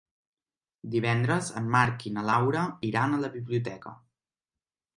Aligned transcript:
Divendres 0.95 1.49
en 1.61 1.67
Marc 1.75 2.07
i 2.11 2.15
na 2.17 2.25
Laura 2.31 2.65
iran 2.91 3.13
a 3.19 3.23
la 3.27 3.33
biblioteca. 3.39 3.97